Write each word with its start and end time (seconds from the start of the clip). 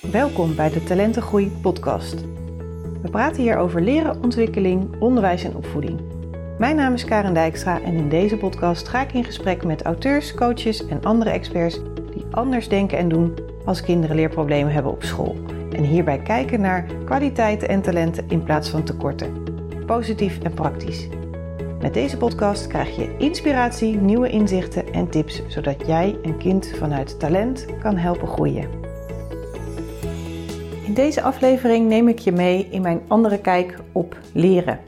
Welkom 0.00 0.54
bij 0.54 0.70
de 0.70 0.82
Talentengroei 0.82 1.50
podcast. 1.62 2.14
We 3.02 3.08
praten 3.10 3.42
hier 3.42 3.56
over 3.56 3.82
leren, 3.82 4.22
ontwikkeling, 4.22 5.00
onderwijs 5.00 5.44
en 5.44 5.56
opvoeding. 5.56 6.00
Mijn 6.58 6.76
naam 6.76 6.94
is 6.94 7.04
Karen 7.04 7.34
Dijkstra 7.34 7.82
en 7.82 7.94
in 7.94 8.08
deze 8.08 8.36
podcast 8.36 8.88
ga 8.88 9.02
ik 9.02 9.12
in 9.12 9.24
gesprek 9.24 9.64
met 9.64 9.82
auteurs, 9.82 10.34
coaches 10.34 10.86
en 10.86 11.04
andere 11.04 11.30
experts 11.30 11.80
die 12.12 12.24
anders 12.30 12.68
denken 12.68 12.98
en 12.98 13.08
doen 13.08 13.34
als 13.64 13.82
kinderen 13.82 14.16
leerproblemen 14.16 14.72
hebben 14.72 14.92
op 14.92 15.02
school. 15.02 15.36
En 15.72 15.84
hierbij 15.84 16.18
kijken 16.18 16.60
naar 16.60 16.86
kwaliteiten 17.04 17.68
en 17.68 17.82
talenten 17.82 18.24
in 18.28 18.42
plaats 18.42 18.68
van 18.68 18.82
tekorten. 18.82 19.44
Positief 19.86 20.38
en 20.42 20.54
praktisch. 20.54 21.08
Met 21.80 21.94
deze 21.94 22.16
podcast 22.16 22.66
krijg 22.66 22.96
je 22.96 23.16
inspiratie, 23.18 23.96
nieuwe 23.96 24.28
inzichten 24.28 24.92
en 24.92 25.08
tips, 25.08 25.42
zodat 25.48 25.86
jij 25.86 26.18
een 26.22 26.38
kind 26.38 26.72
vanuit 26.78 27.18
talent 27.18 27.66
kan 27.80 27.96
helpen 27.96 28.28
groeien. 28.28 28.79
In 30.90 30.96
deze 30.96 31.22
aflevering 31.22 31.88
neem 31.88 32.08
ik 32.08 32.18
je 32.18 32.32
mee 32.32 32.68
in 32.70 32.82
mijn 32.82 33.00
andere 33.08 33.40
kijk 33.40 33.78
op 33.92 34.18
leren. 34.34 34.80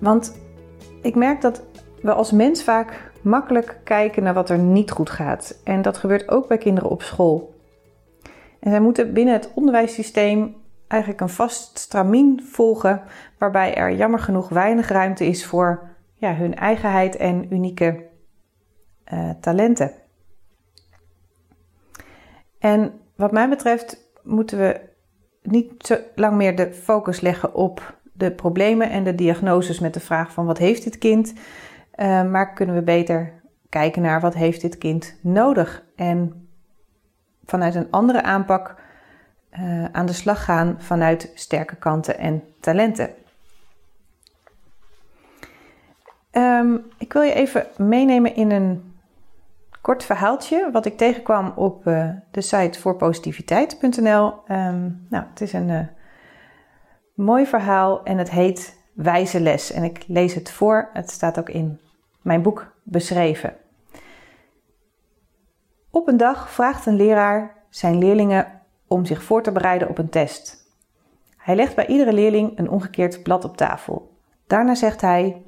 Want 0.00 0.40
ik 1.02 1.14
merk 1.14 1.40
dat 1.40 1.62
we 2.02 2.12
als 2.12 2.32
mens 2.32 2.64
vaak 2.64 3.12
makkelijk 3.22 3.80
kijken 3.84 4.22
naar 4.22 4.34
wat 4.34 4.50
er 4.50 4.58
niet 4.58 4.90
goed 4.90 5.10
gaat. 5.10 5.60
En 5.64 5.82
dat 5.82 5.96
gebeurt 5.96 6.28
ook 6.28 6.48
bij 6.48 6.58
kinderen 6.58 6.90
op 6.90 7.02
school. 7.02 7.54
En 8.60 8.70
zij 8.70 8.80
moeten 8.80 9.12
binnen 9.12 9.34
het 9.34 9.50
onderwijssysteem 9.54 10.56
eigenlijk 10.86 11.20
een 11.20 11.28
vast 11.28 11.78
stramien 11.78 12.42
volgen, 12.44 13.02
waarbij 13.38 13.74
er 13.74 13.92
jammer 13.92 14.20
genoeg 14.20 14.48
weinig 14.48 14.88
ruimte 14.88 15.26
is 15.26 15.46
voor 15.46 15.88
ja, 16.14 16.34
hun 16.34 16.54
eigenheid 16.54 17.16
en 17.16 17.54
unieke 17.54 18.06
uh, 19.12 19.30
talenten. 19.40 19.92
En 22.58 23.00
wat 23.16 23.32
mij 23.32 23.48
betreft 23.48 24.04
moeten 24.26 24.58
we 24.58 24.80
niet 25.42 25.86
zo 25.86 25.96
lang 26.14 26.36
meer 26.36 26.56
de 26.56 26.72
focus 26.72 27.20
leggen 27.20 27.54
op 27.54 27.94
de 28.12 28.32
problemen 28.32 28.90
en 28.90 29.04
de 29.04 29.14
diagnoses 29.14 29.80
met 29.80 29.94
de 29.94 30.00
vraag 30.00 30.32
van 30.32 30.46
wat 30.46 30.58
heeft 30.58 30.84
dit 30.84 30.98
kind, 30.98 31.32
uh, 31.96 32.30
maar 32.30 32.52
kunnen 32.52 32.74
we 32.74 32.82
beter 32.82 33.32
kijken 33.68 34.02
naar 34.02 34.20
wat 34.20 34.34
heeft 34.34 34.60
dit 34.60 34.78
kind 34.78 35.18
nodig 35.22 35.84
en 35.96 36.48
vanuit 37.44 37.74
een 37.74 37.90
andere 37.90 38.22
aanpak 38.22 38.74
uh, 39.58 39.84
aan 39.84 40.06
de 40.06 40.12
slag 40.12 40.44
gaan 40.44 40.76
vanuit 40.78 41.30
sterke 41.34 41.76
kanten 41.76 42.18
en 42.18 42.42
talenten. 42.60 43.10
Um, 46.32 46.86
ik 46.98 47.12
wil 47.12 47.22
je 47.22 47.32
even 47.32 47.66
meenemen 47.76 48.34
in 48.34 48.50
een 48.50 48.95
kort 49.86 50.04
verhaaltje 50.04 50.70
wat 50.72 50.86
ik 50.86 50.96
tegenkwam 50.96 51.52
op 51.56 51.86
uh, 51.86 52.10
de 52.30 52.40
site 52.40 52.80
voorpositiviteit.nl. 52.80 54.34
Ehm, 54.46 54.90
nou, 55.08 55.24
het 55.30 55.40
is 55.40 55.52
een 55.52 55.68
uh, 55.68 55.80
mooi 57.14 57.46
verhaal 57.46 58.02
en 58.04 58.18
het 58.18 58.30
heet 58.30 58.84
Wijze 58.94 59.40
les. 59.40 59.72
En 59.72 59.82
ik 59.82 60.04
lees 60.06 60.34
het 60.34 60.50
voor. 60.50 60.88
Het 60.92 61.10
staat 61.10 61.38
ook 61.38 61.48
in 61.48 61.80
mijn 62.22 62.42
boek 62.42 62.72
beschreven. 62.82 63.56
Op 65.90 66.08
een 66.08 66.16
dag 66.16 66.50
vraagt 66.50 66.86
een 66.86 66.96
leraar 66.96 67.54
zijn 67.68 67.98
leerlingen 67.98 68.62
om 68.86 69.04
zich 69.04 69.22
voor 69.22 69.42
te 69.42 69.52
bereiden 69.52 69.88
op 69.88 69.98
een 69.98 70.10
test. 70.10 70.74
Hij 71.36 71.56
legt 71.56 71.74
bij 71.74 71.86
iedere 71.86 72.12
leerling 72.12 72.58
een 72.58 72.70
omgekeerd 72.70 73.22
blad 73.22 73.44
op 73.44 73.56
tafel. 73.56 74.16
Daarna 74.46 74.74
zegt 74.74 75.00
hij: 75.00 75.42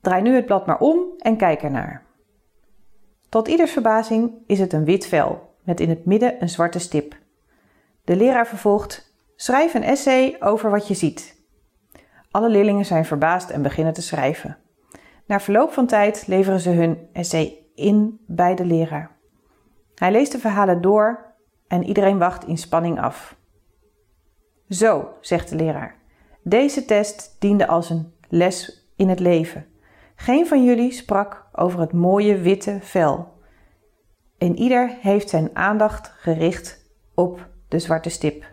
Draai 0.00 0.22
nu 0.22 0.34
het 0.34 0.46
blad 0.46 0.66
maar 0.66 0.78
om 0.78 1.04
en 1.18 1.36
kijk 1.36 1.62
ernaar. 1.62 2.10
Tot 3.32 3.48
ieders 3.48 3.72
verbazing 3.72 4.32
is 4.46 4.58
het 4.58 4.72
een 4.72 4.84
wit 4.84 5.06
vel 5.06 5.54
met 5.62 5.80
in 5.80 5.88
het 5.88 6.04
midden 6.04 6.42
een 6.42 6.48
zwarte 6.48 6.78
stip. 6.78 7.16
De 8.04 8.16
leraar 8.16 8.46
vervolgt: 8.46 9.14
Schrijf 9.36 9.74
een 9.74 9.82
essay 9.82 10.36
over 10.40 10.70
wat 10.70 10.88
je 10.88 10.94
ziet. 10.94 11.42
Alle 12.30 12.48
leerlingen 12.48 12.84
zijn 12.84 13.04
verbaasd 13.04 13.50
en 13.50 13.62
beginnen 13.62 13.92
te 13.92 14.02
schrijven. 14.02 14.58
Na 15.26 15.40
verloop 15.40 15.72
van 15.72 15.86
tijd 15.86 16.26
leveren 16.26 16.60
ze 16.60 16.70
hun 16.70 17.08
essay 17.12 17.58
in 17.74 18.20
bij 18.26 18.54
de 18.54 18.64
leraar. 18.64 19.16
Hij 19.94 20.12
leest 20.12 20.32
de 20.32 20.38
verhalen 20.38 20.80
door 20.80 21.34
en 21.68 21.84
iedereen 21.84 22.18
wacht 22.18 22.46
in 22.46 22.58
spanning 22.58 23.00
af. 23.00 23.36
Zo, 24.68 25.08
zegt 25.20 25.48
de 25.48 25.56
leraar. 25.56 25.96
Deze 26.42 26.84
test 26.84 27.36
diende 27.38 27.66
als 27.66 27.90
een 27.90 28.12
les 28.28 28.86
in 28.96 29.08
het 29.08 29.20
leven. 29.20 29.66
Geen 30.22 30.46
van 30.46 30.64
jullie 30.64 30.92
sprak 30.92 31.46
over 31.52 31.80
het 31.80 31.92
mooie 31.92 32.38
witte 32.38 32.78
vel. 32.80 33.40
En 34.38 34.56
ieder 34.56 34.96
heeft 35.00 35.28
zijn 35.28 35.56
aandacht 35.56 36.12
gericht 36.16 36.84
op 37.14 37.48
de 37.68 37.78
zwarte 37.78 38.08
stip. 38.08 38.44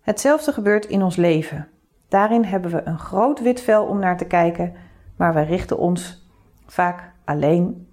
Hetzelfde 0.00 0.52
gebeurt 0.52 0.86
in 0.86 1.02
ons 1.02 1.16
leven. 1.16 1.68
Daarin 2.08 2.44
hebben 2.44 2.70
we 2.70 2.82
een 2.84 2.98
groot 2.98 3.40
wit 3.40 3.60
vel 3.60 3.84
om 3.84 3.98
naar 3.98 4.16
te 4.16 4.24
kijken, 4.24 4.74
maar 5.16 5.34
we 5.34 5.40
richten 5.40 5.78
ons 5.78 6.30
vaak 6.66 7.12
alleen 7.24 7.88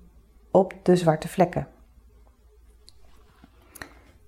op 0.51 0.73
de 0.83 0.95
zwarte 0.95 1.27
vlekken. 1.27 1.67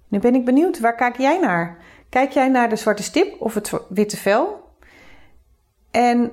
Nu 0.07 0.19
ben 0.19 0.35
ik 0.35 0.45
benieuwd, 0.45 0.79
waar 0.79 0.95
kijk 0.95 1.17
jij 1.17 1.39
naar? 1.39 1.77
Kijk 2.09 2.31
jij 2.31 2.49
naar 2.49 2.69
de 2.69 2.75
zwarte 2.75 3.03
stip 3.03 3.41
of 3.41 3.53
het 3.53 3.73
witte 3.89 4.17
vel? 4.17 4.73
En 5.91 6.31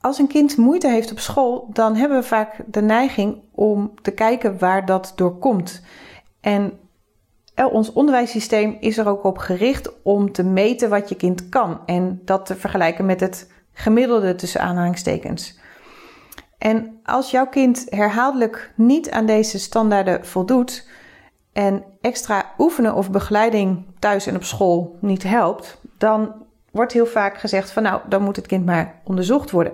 als 0.00 0.18
een 0.18 0.26
kind 0.26 0.56
moeite 0.56 0.88
heeft 0.88 1.10
op 1.10 1.18
school, 1.18 1.68
dan 1.72 1.96
hebben 1.96 2.18
we 2.18 2.26
vaak 2.26 2.56
de 2.66 2.82
neiging 2.82 3.42
om 3.54 3.92
te 4.02 4.10
kijken 4.10 4.58
waar 4.58 4.86
dat 4.86 5.12
door 5.16 5.38
komt. 5.38 5.82
En 6.40 6.78
ons 7.72 7.92
onderwijssysteem 7.92 8.76
is 8.80 8.98
er 8.98 9.08
ook 9.08 9.24
op 9.24 9.38
gericht 9.38 10.02
om 10.02 10.32
te 10.32 10.42
meten 10.42 10.90
wat 10.90 11.08
je 11.08 11.14
kind 11.14 11.48
kan 11.48 11.80
en 11.86 12.20
dat 12.24 12.46
te 12.46 12.56
vergelijken 12.56 13.06
met 13.06 13.20
het 13.20 13.52
gemiddelde 13.72 14.34
tussen 14.34 14.60
aanhalingstekens. 14.60 15.58
En 16.58 17.00
als 17.04 17.30
jouw 17.30 17.46
kind 17.46 17.86
herhaaldelijk 17.88 18.72
niet 18.76 19.10
aan 19.10 19.26
deze 19.26 19.58
standaarden 19.58 20.26
voldoet, 20.26 20.86
en 21.52 21.84
extra 22.00 22.54
oefenen 22.58 22.94
of 22.94 23.10
begeleiding 23.10 23.84
thuis 23.98 24.26
en 24.26 24.36
op 24.36 24.44
school 24.44 24.96
niet 25.00 25.22
helpt, 25.22 25.80
dan 25.96 26.46
wordt 26.70 26.92
heel 26.92 27.06
vaak 27.06 27.38
gezegd 27.38 27.70
van 27.70 27.82
nou, 27.82 28.00
dan 28.08 28.22
moet 28.22 28.36
het 28.36 28.46
kind 28.46 28.66
maar 28.66 29.00
onderzocht 29.04 29.50
worden. 29.50 29.72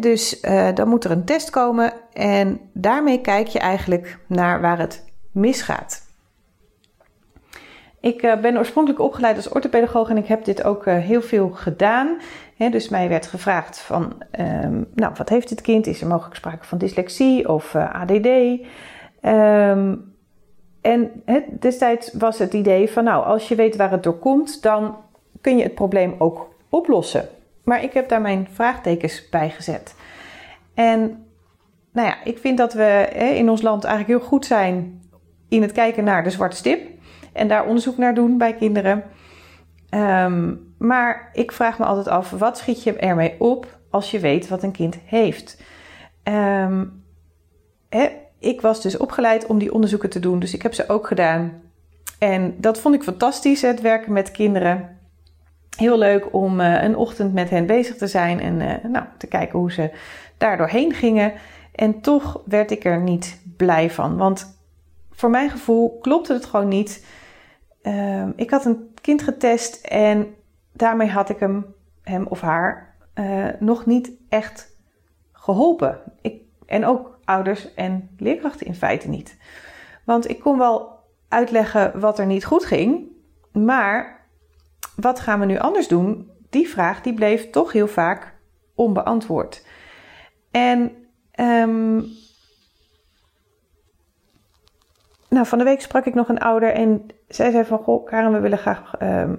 Dus 0.00 0.42
uh, 0.42 0.68
dan 0.74 0.88
moet 0.88 1.04
er 1.04 1.10
een 1.10 1.24
test 1.24 1.50
komen 1.50 1.92
en 2.12 2.60
daarmee 2.72 3.20
kijk 3.20 3.46
je 3.46 3.58
eigenlijk 3.58 4.18
naar 4.26 4.60
waar 4.60 4.78
het 4.78 5.04
misgaat. 5.32 6.06
Ik 8.00 8.22
uh, 8.22 8.40
ben 8.40 8.58
oorspronkelijk 8.58 9.02
opgeleid 9.02 9.36
als 9.36 9.48
orthopedagoog 9.48 10.08
en 10.08 10.16
ik 10.16 10.26
heb 10.26 10.44
dit 10.44 10.64
ook 10.64 10.86
uh, 10.86 10.98
heel 10.98 11.22
veel 11.22 11.48
gedaan. 11.48 12.18
Dus 12.70 12.88
mij 12.88 13.08
werd 13.08 13.26
gevraagd 13.26 13.78
van, 13.78 14.22
um, 14.40 14.86
nou, 14.94 15.12
wat 15.16 15.28
heeft 15.28 15.48
dit 15.48 15.60
kind? 15.60 15.86
Is 15.86 16.00
er 16.00 16.06
mogelijk 16.06 16.36
sprake 16.36 16.66
van 16.66 16.78
dyslexie 16.78 17.48
of 17.48 17.74
ADD? 17.74 18.28
Ehm, 19.20 19.94
en 20.80 21.22
destijds 21.60 22.12
was 22.12 22.38
het 22.38 22.52
idee 22.52 22.90
van, 22.90 23.04
nou, 23.04 23.24
als 23.24 23.48
je 23.48 23.54
weet 23.54 23.76
waar 23.76 23.90
het 23.90 24.02
door 24.02 24.18
komt, 24.18 24.62
dan 24.62 24.96
kun 25.40 25.56
je 25.56 25.62
het 25.62 25.74
probleem 25.74 26.14
ook 26.18 26.48
oplossen. 26.68 27.28
Maar 27.68 27.82
ik 27.82 27.92
heb 27.92 28.08
daar 28.08 28.20
mijn 28.20 28.48
vraagtekens 28.52 29.28
bij 29.28 29.50
gezet. 29.50 29.94
En 30.74 31.26
nou 31.92 32.08
ja, 32.08 32.24
ik 32.24 32.38
vind 32.38 32.58
dat 32.58 32.72
we 32.72 33.08
in 33.36 33.50
ons 33.50 33.62
land 33.62 33.84
eigenlijk 33.84 34.18
heel 34.18 34.28
goed 34.28 34.46
zijn 34.46 35.02
in 35.48 35.62
het 35.62 35.72
kijken 35.72 36.04
naar 36.04 36.24
de 36.24 36.30
zwarte 36.30 36.56
stip 36.56 36.88
en 37.32 37.48
daar 37.48 37.66
onderzoek 37.66 37.96
naar 37.96 38.14
doen 38.14 38.38
bij 38.38 38.54
kinderen. 38.54 39.04
Ehm, 39.88 40.54
maar 40.78 41.30
ik 41.32 41.52
vraag 41.52 41.78
me 41.78 41.84
altijd 41.84 42.08
af, 42.08 42.30
wat 42.30 42.58
schiet 42.58 42.82
je 42.82 42.96
ermee 42.96 43.34
op 43.38 43.78
als 43.90 44.10
je 44.10 44.18
weet 44.18 44.48
wat 44.48 44.62
een 44.62 44.72
kind 44.72 44.98
heeft? 45.04 45.62
Um, 46.24 47.04
ik 48.38 48.60
was 48.60 48.82
dus 48.82 48.96
opgeleid 48.96 49.46
om 49.46 49.58
die 49.58 49.72
onderzoeken 49.72 50.10
te 50.10 50.20
doen, 50.20 50.38
dus 50.38 50.54
ik 50.54 50.62
heb 50.62 50.74
ze 50.74 50.88
ook 50.88 51.06
gedaan. 51.06 51.62
En 52.18 52.54
dat 52.58 52.80
vond 52.80 52.94
ik 52.94 53.02
fantastisch, 53.02 53.62
het 53.62 53.80
werken 53.80 54.12
met 54.12 54.30
kinderen. 54.30 54.97
Heel 55.78 55.98
leuk 55.98 56.32
om 56.32 56.60
uh, 56.60 56.82
een 56.82 56.96
ochtend 56.96 57.34
met 57.34 57.50
hen 57.50 57.66
bezig 57.66 57.96
te 57.96 58.06
zijn 58.06 58.40
en 58.40 58.60
uh, 58.60 58.90
nou, 58.90 59.06
te 59.18 59.26
kijken 59.26 59.58
hoe 59.58 59.72
ze 59.72 59.90
daar 60.36 60.56
doorheen 60.56 60.92
gingen. 60.92 61.32
En 61.74 62.00
toch 62.00 62.42
werd 62.44 62.70
ik 62.70 62.84
er 62.84 63.00
niet 63.00 63.40
blij 63.56 63.90
van, 63.90 64.16
want 64.16 64.58
voor 65.10 65.30
mijn 65.30 65.50
gevoel 65.50 65.98
klopte 66.00 66.32
het 66.32 66.44
gewoon 66.44 66.68
niet. 66.68 67.06
Uh, 67.82 68.26
ik 68.36 68.50
had 68.50 68.64
een 68.64 68.94
kind 69.00 69.22
getest 69.22 69.86
en 69.86 70.34
daarmee 70.72 71.08
had 71.08 71.28
ik 71.28 71.38
hem, 71.38 71.66
hem 72.02 72.26
of 72.26 72.40
haar 72.40 72.94
uh, 73.14 73.46
nog 73.58 73.86
niet 73.86 74.10
echt 74.28 74.76
geholpen. 75.32 76.00
Ik, 76.20 76.42
en 76.66 76.84
ook 76.86 77.18
ouders 77.24 77.74
en 77.74 78.10
leerkrachten 78.16 78.66
in 78.66 78.74
feite 78.74 79.08
niet. 79.08 79.36
Want 80.04 80.28
ik 80.28 80.40
kon 80.40 80.58
wel 80.58 80.98
uitleggen 81.28 82.00
wat 82.00 82.18
er 82.18 82.26
niet 82.26 82.44
goed 82.44 82.64
ging, 82.64 83.06
maar 83.52 84.17
wat 85.00 85.20
gaan 85.20 85.40
we 85.40 85.46
nu 85.46 85.58
anders 85.58 85.88
doen? 85.88 86.30
Die 86.50 86.68
vraag 86.68 87.00
die 87.00 87.14
bleef 87.14 87.50
toch 87.50 87.72
heel 87.72 87.88
vaak 87.88 88.34
onbeantwoord. 88.74 89.66
En 90.50 90.92
um, 91.40 92.06
nou, 95.28 95.46
van 95.46 95.58
de 95.58 95.64
week 95.64 95.80
sprak 95.80 96.04
ik 96.04 96.14
nog 96.14 96.28
een 96.28 96.38
ouder 96.38 96.72
en 96.72 97.06
zij 97.28 97.50
zei 97.50 97.64
van, 97.64 97.78
goh, 97.78 98.06
Karen, 98.06 98.32
we 98.32 98.40
willen 98.40 98.58
graag 98.58 98.94
ehm, 98.98 99.34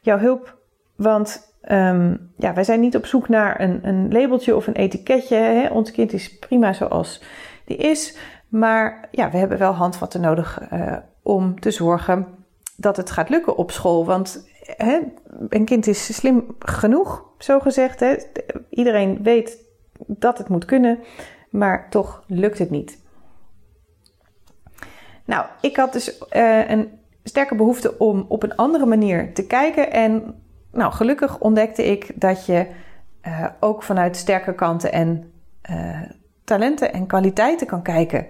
jouw 0.00 0.18
hulp, 0.18 0.58
want 0.96 1.54
um, 1.68 2.32
ja, 2.36 2.54
wij 2.54 2.64
zijn 2.64 2.80
niet 2.80 2.96
op 2.96 3.06
zoek 3.06 3.28
naar 3.28 3.60
een, 3.60 3.88
een 3.88 4.12
labeltje 4.12 4.56
of 4.56 4.66
een 4.66 4.74
etiketje. 4.74 5.36
Hè? 5.36 5.68
Ons 5.68 5.90
kind 5.90 6.12
is 6.12 6.38
prima 6.38 6.72
zoals 6.72 7.22
die 7.64 7.76
is, 7.76 8.16
maar 8.48 9.08
ja, 9.10 9.30
we 9.30 9.36
hebben 9.36 9.58
wel 9.58 9.72
handvatten 9.72 10.20
nodig 10.20 10.60
uh, 10.72 10.96
om 11.22 11.60
te 11.60 11.70
zorgen 11.70 12.26
dat 12.76 12.96
het 12.96 13.10
gaat 13.10 13.28
lukken 13.28 13.56
op 13.56 13.70
school. 13.70 14.04
Want 14.04 14.48
een 15.48 15.64
kind 15.64 15.86
is 15.86 16.16
slim 16.16 16.56
genoeg, 16.58 17.26
zo 17.38 17.60
gezegd. 17.60 18.00
Hè? 18.00 18.16
Iedereen 18.70 19.22
weet 19.22 19.58
dat 20.06 20.38
het 20.38 20.48
moet 20.48 20.64
kunnen, 20.64 20.98
maar 21.50 21.90
toch 21.90 22.24
lukt 22.26 22.58
het 22.58 22.70
niet. 22.70 23.02
Nou, 25.24 25.46
ik 25.60 25.76
had 25.76 25.92
dus 25.92 26.18
uh, 26.32 26.70
een 26.70 26.88
sterke 27.22 27.54
behoefte 27.54 27.98
om 27.98 28.24
op 28.28 28.42
een 28.42 28.56
andere 28.56 28.86
manier 28.86 29.34
te 29.34 29.46
kijken. 29.46 29.92
En 29.92 30.42
nou, 30.72 30.92
gelukkig 30.92 31.38
ontdekte 31.38 31.84
ik 31.84 32.20
dat 32.20 32.46
je 32.46 32.66
uh, 33.26 33.46
ook 33.60 33.82
vanuit 33.82 34.16
sterke 34.16 34.54
kanten 34.54 34.92
en 34.92 35.32
uh, 35.70 36.02
talenten 36.44 36.92
en 36.92 37.06
kwaliteiten 37.06 37.66
kan 37.66 37.82
kijken. 37.82 38.26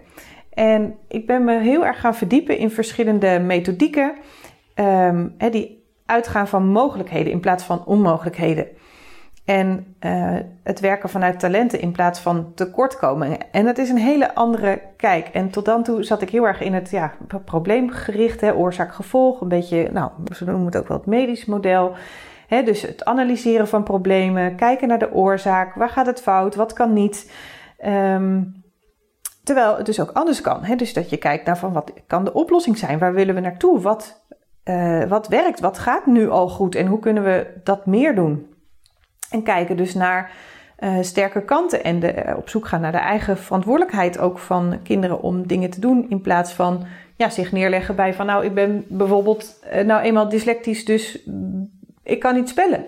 En 0.51 0.99
ik 1.09 1.27
ben 1.27 1.45
me 1.45 1.59
heel 1.59 1.87
erg 1.87 2.01
gaan 2.01 2.15
verdiepen 2.15 2.59
in 2.59 2.71
verschillende 2.71 3.39
methodieken 3.39 4.15
um, 4.75 5.35
hè, 5.39 5.51
die 5.51 5.84
uitgaan 6.07 6.49
van 6.49 6.67
mogelijkheden 6.67 7.33
in 7.33 7.41
plaats 7.41 7.65
van 7.65 7.85
onmogelijkheden. 7.85 8.67
En 9.45 9.97
uh, 10.01 10.37
het 10.63 10.81
werken 10.81 11.09
vanuit 11.09 11.41
talenten 11.41 11.81
in 11.81 11.93
plaats 11.93 12.21
van 12.21 12.53
tekortkomingen. 12.55 13.53
En 13.53 13.65
dat 13.65 13.79
is 13.79 13.89
een 13.89 13.99
hele 13.99 14.35
andere 14.35 14.83
kijk. 14.97 15.29
En 15.29 15.51
tot 15.51 15.65
dan 15.65 15.83
toe 15.83 16.03
zat 16.03 16.23
ik 16.23 16.31
heel 16.31 16.47
erg 16.47 16.61
in 16.61 16.75
het 16.75 16.91
ja, 16.91 17.13
probleemgericht, 17.45 18.43
oorzaak-gevolg. 18.43 19.41
Een 19.41 19.49
beetje, 19.49 19.89
nou, 19.93 20.11
ze 20.35 20.45
noemen 20.45 20.67
het 20.67 20.77
ook 20.77 20.89
wel 20.89 20.97
het 20.97 21.07
medisch 21.07 21.45
model. 21.45 21.95
Hè, 22.47 22.63
dus 22.63 22.83
het 22.83 23.05
analyseren 23.05 23.69
van 23.69 23.83
problemen, 23.83 24.57
kijken 24.57 24.89
naar 24.89 24.99
de 24.99 25.13
oorzaak. 25.13 25.75
Waar 25.75 25.89
gaat 25.89 26.07
het 26.07 26.23
fout? 26.23 26.55
Wat 26.55 26.73
kan 26.73 26.93
niet? 26.93 27.33
Um, 27.87 28.65
terwijl 29.43 29.77
het 29.77 29.87
dus 29.87 30.01
ook 30.01 30.11
anders 30.11 30.41
kan. 30.41 30.65
Hè? 30.65 30.77
Dus 30.77 30.93
dat 30.93 31.11
je 31.11 31.17
kijkt 31.17 31.47
naar 31.47 31.59
van 31.59 31.73
wat 31.73 31.93
kan 32.07 32.25
de 32.25 32.33
oplossing 32.33 32.79
zijn? 32.79 32.99
Waar 32.99 33.15
willen 33.15 33.35
we 33.35 33.41
naartoe? 33.41 33.81
Wat, 33.81 34.25
uh, 34.65 35.05
wat 35.05 35.29
werkt? 35.29 35.61
Wat 35.61 35.79
gaat 35.79 36.07
nu 36.07 36.29
al 36.29 36.49
goed? 36.49 36.75
En 36.75 36.87
hoe 36.87 36.99
kunnen 36.99 37.25
we 37.25 37.47
dat 37.65 37.87
meer 37.87 38.15
doen? 38.15 38.55
En 39.31 39.43
kijken 39.43 39.77
dus 39.77 39.95
naar 39.95 40.31
uh, 40.79 40.97
sterke 41.01 41.45
kanten 41.45 41.85
en 41.85 42.01
de, 42.01 42.25
uh, 42.27 42.37
op 42.37 42.49
zoek 42.49 42.67
gaan 42.67 42.81
naar 42.81 42.93
de 42.93 42.99
eigen 42.99 43.39
verantwoordelijkheid 43.39 44.19
ook 44.19 44.39
van 44.39 44.79
kinderen 44.83 45.21
om 45.21 45.47
dingen 45.47 45.71
te 45.71 45.81
doen. 45.81 46.07
In 46.09 46.21
plaats 46.21 46.53
van 46.53 46.85
ja, 47.17 47.31
zich 47.31 47.53
neerleggen 47.53 47.97
bij 47.97 48.15
van 48.15 48.27
nou, 48.27 48.45
ik 48.45 48.55
ben 48.55 48.85
bijvoorbeeld 48.89 49.65
nou 49.85 50.03
eenmaal 50.03 50.29
dyslectisch, 50.29 50.85
dus 50.85 51.19
ik 52.03 52.21
kan 52.21 52.35
niet 52.35 52.49
spellen. 52.49 52.85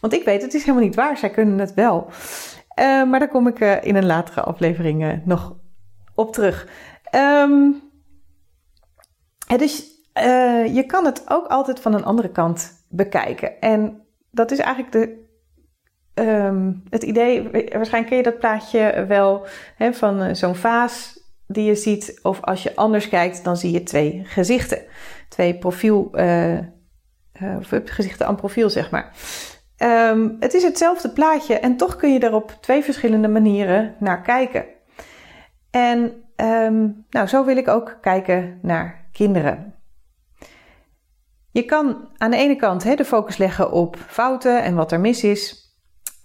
Want 0.00 0.12
ik 0.12 0.24
weet, 0.24 0.42
het 0.42 0.54
is 0.54 0.60
helemaal 0.64 0.86
niet 0.86 0.94
waar. 0.94 1.16
Zij 1.16 1.30
kunnen 1.30 1.58
het 1.58 1.74
wel. 1.74 2.10
maar 2.76 3.18
daar 3.18 3.28
kom 3.28 3.46
ik 3.46 3.60
in 3.60 3.96
een 3.96 4.06
latere 4.06 4.40
aflevering 4.40 5.20
nog 5.24 5.56
op 6.14 6.32
terug. 6.32 6.68
Um, 7.14 7.82
dus 10.20 10.74
je 10.74 10.84
kan 10.86 11.04
het 11.04 11.22
ook 11.28 11.46
altijd 11.46 11.80
van 11.80 11.94
een 11.94 12.04
andere 12.04 12.30
kant 12.30 12.84
bekijken. 12.88 13.60
En 13.60 14.02
dat 14.30 14.50
is 14.50 14.58
eigenlijk 14.58 14.92
de 14.92 15.28
um, 16.22 16.82
het 16.90 17.02
idee, 17.02 17.42
waarschijnlijk 17.52 18.06
ken 18.06 18.16
je 18.16 18.22
dat 18.22 18.38
plaatje 18.38 19.04
wel 19.08 19.46
hè, 19.76 19.92
van 19.92 20.22
uh, 20.22 20.34
zo'n 20.34 20.54
vaas 20.54 21.18
die 21.46 21.64
je 21.64 21.74
ziet. 21.74 22.18
Of 22.22 22.40
als 22.40 22.62
je 22.62 22.76
anders 22.76 23.08
kijkt, 23.08 23.44
dan 23.44 23.56
zie 23.56 23.70
je 23.70 23.82
twee 23.82 24.22
gezichten. 24.24 24.78
Twee 25.28 25.58
profiel, 25.58 26.10
uh, 26.14 26.58
uh, 26.58 26.62
gezichten 27.84 28.26
aan 28.26 28.36
profiel, 28.36 28.70
zeg 28.70 28.90
maar. 28.90 29.12
Um, 29.78 30.36
het 30.40 30.54
is 30.54 30.62
hetzelfde 30.62 31.10
plaatje 31.10 31.58
en 31.58 31.76
toch 31.76 31.96
kun 31.96 32.12
je 32.12 32.18
er 32.18 32.34
op 32.34 32.56
twee 32.60 32.82
verschillende 32.82 33.28
manieren 33.28 33.94
naar 33.98 34.22
kijken. 34.22 34.64
En 35.70 36.12
um, 36.36 37.04
nou, 37.10 37.26
zo 37.26 37.44
wil 37.44 37.56
ik 37.56 37.68
ook 37.68 37.98
kijken 38.00 38.58
naar 38.62 39.08
kinderen. 39.12 39.74
Je 41.52 41.62
kan 41.62 42.08
aan 42.16 42.30
de 42.30 42.36
ene 42.36 42.56
kant 42.56 42.96
de 42.96 43.04
focus 43.04 43.36
leggen 43.36 43.72
op 43.72 43.96
fouten 44.06 44.62
en 44.62 44.74
wat 44.74 44.92
er 44.92 45.00
mis 45.00 45.24
is. 45.24 45.68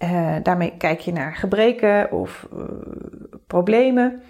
Uh, 0.04 0.36
daarmee 0.44 0.77
kijk 0.77 1.00
je 1.00 1.12
naar 1.12 1.36
gebreken 1.36 2.12
of 2.12 2.48
uh, 2.54 2.63
problemen. 3.48 4.22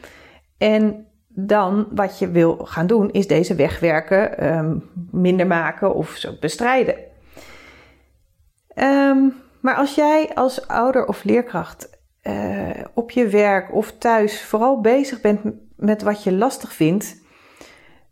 En 0.57 1.07
dan 1.27 1.87
wat 1.91 2.19
je 2.19 2.29
wil 2.29 2.57
gaan 2.57 2.87
doen, 2.87 3.11
is 3.11 3.27
deze 3.27 3.55
wegwerken, 3.55 4.47
um, 4.57 4.89
minder 5.11 5.47
maken 5.47 5.95
of 5.95 6.09
zo 6.09 6.33
bestrijden. 6.39 6.95
Um, 8.75 9.33
maar 9.61 9.75
als 9.75 9.95
jij 9.95 10.31
als 10.33 10.67
ouder 10.67 11.05
of 11.05 11.23
leerkracht 11.23 11.89
uh, 12.23 12.69
op 12.93 13.11
je 13.11 13.27
werk 13.27 13.73
of 13.73 13.91
thuis 13.97 14.43
vooral 14.43 14.81
bezig 14.81 15.21
bent 15.21 15.41
met 15.75 16.01
wat 16.01 16.23
je 16.23 16.33
lastig 16.33 16.73
vindt, 16.73 17.24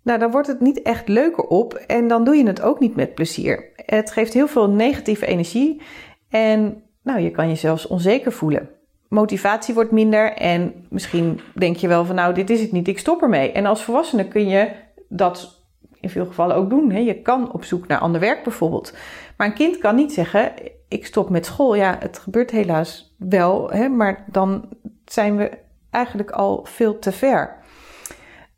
nou, 0.04 0.20
dan 0.20 0.32
wordt 0.32 0.48
het 0.48 0.60
niet 0.60 0.82
echt 0.82 1.08
leuker 1.08 1.44
op 1.44 1.74
en 1.74 2.08
dan 2.08 2.24
doe 2.24 2.36
je 2.36 2.48
het 2.48 2.62
ook 2.62 2.80
niet 2.80 2.96
met 2.96 3.16
plezier. 3.16 3.72
Het 3.76 4.12
geeft 4.12 4.34
heel 4.34 4.48
veel 4.48 4.70
negatieve 4.70 5.26
energie 5.26 5.82
en 6.30 6.84
nou, 7.04 7.20
je 7.20 7.32
kan 7.32 7.50
je 7.50 7.56
zelfs 7.56 7.88
onzeker 7.88 8.32
voelen. 8.32 8.70
Motivatie 9.08 9.74
wordt 9.74 9.92
minder 9.92 10.34
en 10.34 10.86
misschien 10.90 11.40
denk 11.56 11.76
je 11.76 11.88
wel 11.88 12.06
van 12.06 12.16
nou, 12.16 12.34
dit 12.34 12.50
is 12.50 12.62
het 12.62 12.72
niet, 12.72 12.88
ik 12.88 13.00
stop 13.00 13.22
ermee. 13.22 13.52
En 13.52 13.66
als 13.66 13.84
volwassene 13.84 14.28
kun 14.28 14.48
je 14.48 14.70
dat 15.10 15.62
in 16.00 16.10
veel 16.10 16.26
gevallen 16.26 16.56
ook 16.56 16.70
doen. 16.70 17.04
Je 17.04 17.22
kan 17.22 17.52
op 17.52 17.64
zoek 17.64 17.88
naar 17.88 18.00
ander 18.00 18.22
werk 18.22 18.44
bijvoorbeeld. 18.44 18.94
Maar 19.38 19.48
een 19.48 19.54
kind 19.54 19.78
kan 19.78 19.96
niet 19.96 20.14
zeggen, 20.14 20.52
ik 20.88 21.06
stop 21.06 21.30
met 21.30 21.46
school. 21.46 21.76
Ja, 21.76 21.96
het 22.00 22.18
gebeurt 22.18 22.52
helaas 22.52 23.16
wel, 23.18 23.72
maar 23.90 24.26
dan 24.32 24.70
zijn 25.06 25.38
we 25.38 25.52
eigenlijk 25.90 26.32
al 26.32 26.66
veel 26.70 27.00
te 27.00 27.12
ver. 27.12 27.56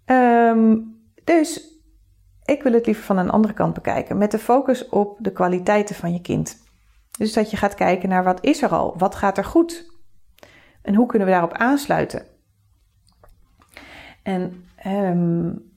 Um, 0.05 0.94
dus 1.25 1.73
ik 2.45 2.63
wil 2.63 2.73
het 2.73 2.85
liever 2.85 3.03
van 3.03 3.17
een 3.17 3.29
andere 3.29 3.53
kant 3.53 3.73
bekijken, 3.73 4.17
met 4.17 4.31
de 4.31 4.39
focus 4.39 4.89
op 4.89 5.17
de 5.19 5.31
kwaliteiten 5.31 5.95
van 5.95 6.13
je 6.13 6.21
kind. 6.21 6.63
Dus 7.17 7.33
dat 7.33 7.51
je 7.51 7.57
gaat 7.57 7.75
kijken 7.75 8.09
naar 8.09 8.23
wat 8.23 8.43
is 8.43 8.61
er 8.61 8.69
al, 8.69 8.97
wat 8.97 9.15
gaat 9.15 9.37
er 9.37 9.45
goed 9.45 9.93
en 10.81 10.95
hoe 10.95 11.05
kunnen 11.05 11.27
we 11.27 11.33
daarop 11.33 11.53
aansluiten. 11.53 12.25
En 14.23 14.65
um, 14.85 15.73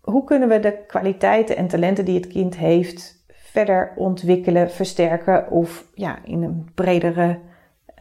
hoe 0.00 0.24
kunnen 0.24 0.48
we 0.48 0.60
de 0.60 0.84
kwaliteiten 0.86 1.56
en 1.56 1.68
talenten 1.68 2.04
die 2.04 2.14
het 2.14 2.26
kind 2.26 2.56
heeft 2.56 3.24
verder 3.28 3.92
ontwikkelen, 3.96 4.70
versterken 4.70 5.50
of 5.50 5.86
ja, 5.94 6.18
in 6.24 6.42
een 6.42 6.70
bredere 6.74 7.40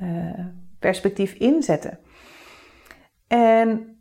uh, 0.02 0.46
perspectief 0.80 1.34
inzetten. 1.34 2.00
En 3.28 3.99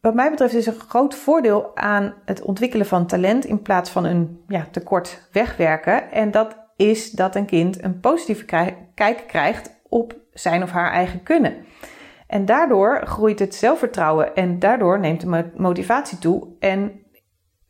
wat 0.00 0.14
mij 0.14 0.30
betreft 0.30 0.54
is 0.54 0.66
een 0.66 0.80
groot 0.88 1.14
voordeel 1.14 1.76
aan 1.76 2.14
het 2.24 2.42
ontwikkelen 2.42 2.86
van 2.86 3.06
talent 3.06 3.44
in 3.44 3.62
plaats 3.62 3.90
van 3.90 4.04
een 4.04 4.44
ja, 4.48 4.66
tekort 4.70 5.28
wegwerken. 5.32 6.10
En 6.10 6.30
dat 6.30 6.56
is 6.76 7.10
dat 7.10 7.36
een 7.36 7.46
kind 7.46 7.82
een 7.82 8.00
positieve 8.00 8.44
kijk 8.94 9.24
krijgt 9.26 9.80
op 9.88 10.16
zijn 10.32 10.62
of 10.62 10.70
haar 10.70 10.92
eigen 10.92 11.22
kunnen. 11.22 11.54
En 12.26 12.44
daardoor 12.44 13.06
groeit 13.06 13.38
het 13.38 13.54
zelfvertrouwen 13.54 14.34
en 14.34 14.58
daardoor 14.58 15.00
neemt 15.00 15.20
de 15.20 15.50
motivatie 15.56 16.18
toe 16.18 16.48
en 16.58 16.92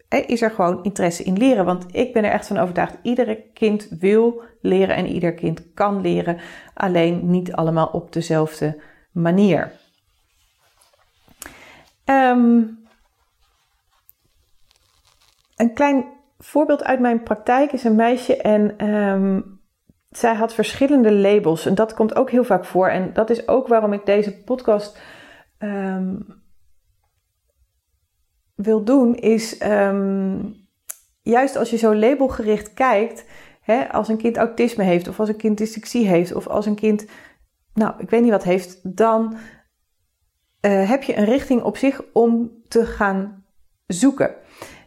is 0.09 0.43
er 0.43 0.51
gewoon 0.51 0.83
interesse 0.83 1.23
in 1.23 1.37
leren. 1.37 1.65
Want 1.65 1.87
ik 1.91 2.13
ben 2.13 2.25
er 2.25 2.31
echt 2.31 2.47
van 2.47 2.59
overtuigd, 2.59 2.99
iedere 3.03 3.45
kind 3.55 3.89
wil 4.01 4.43
leren 4.61 4.97
en 4.97 5.07
ieder 5.07 5.35
kind 5.35 5.73
kan 5.75 6.01
leren, 6.01 6.39
alleen 6.75 7.31
niet 7.31 7.53
allemaal 7.53 7.87
op 7.87 8.13
dezelfde 8.13 8.83
manier. 9.13 9.73
Um, 12.11 12.79
een 15.57 15.75
klein 15.75 16.05
voorbeeld 16.38 16.85
uit 16.85 17.00
mijn 17.00 17.23
praktijk 17.23 17.73
is 17.73 17.85
een 17.85 17.95
meisje 17.95 18.37
en 18.37 18.88
um, 18.88 19.61
zij 20.11 20.35
had 20.35 20.55
verschillende 20.55 21.12
labels. 21.12 21.67
En 21.67 21.75
dat 21.75 21.95
komt 21.95 22.14
ook 22.14 22.31
heel 22.31 22.45
vaak 22.45 22.64
voor. 22.64 22.88
En 22.88 23.12
dat 23.12 23.31
is 23.31 23.49
ook 23.49 23.69
waarom 23.69 23.93
ik 23.93 24.07
deze 24.07 24.43
podcast 24.43 24.99
um, 25.59 26.43
wil 28.55 28.85
doen. 28.85 29.14
Is 29.14 29.59
juist 31.23 31.57
als 31.57 31.71
je 31.71 31.76
zo 31.76 31.95
labelgericht 31.95 32.75
kijkt. 32.75 33.25
Hè, 33.61 33.93
als 33.93 34.09
een 34.09 34.17
kind 34.17 34.37
autisme 34.37 34.85
heeft, 34.85 35.09
of 35.09 35.21
als 35.21 35.29
een 35.29 35.37
kind 35.37 35.59
dyslexie 35.59 36.07
heeft, 36.07 36.35
of 36.35 36.47
als 36.47 36.67
een 36.67 36.75
kind, 36.75 37.07
nou, 37.75 37.95
ik 37.99 38.11
weet 38.11 38.23
niet 38.23 38.31
wat 38.31 38.45
heeft, 38.45 38.97
dan 38.97 39.37
uh, 40.61 40.88
heb 40.88 41.02
je 41.02 41.17
een 41.17 41.25
richting 41.25 41.62
op 41.62 41.76
zich 41.76 42.02
om 42.12 42.50
te 42.69 42.87
gaan 42.87 43.45
zoeken. 43.87 44.35